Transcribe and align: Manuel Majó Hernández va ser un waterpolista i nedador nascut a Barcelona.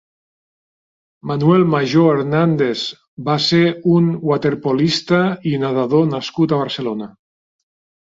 Manuel 1.31 1.65
Majó 1.73 2.05
Hernández 2.15 2.87
va 3.29 3.37
ser 3.51 3.63
un 3.99 4.11
waterpolista 4.33 5.23
i 5.53 5.57
nedador 5.69 6.13
nascut 6.19 6.53
a 6.61 6.65
Barcelona. 6.67 7.17